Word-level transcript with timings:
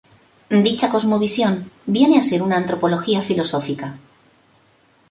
Dicha 0.65 0.89
cosmovisión 0.89 1.69
viene 1.85 2.17
a 2.17 2.23
ser 2.23 2.41
una 2.41 2.57
antropología 2.57 3.21
filosófica. 3.21 3.99